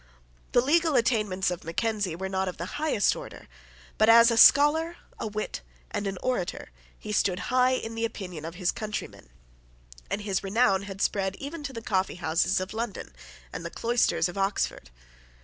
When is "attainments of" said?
0.95-1.63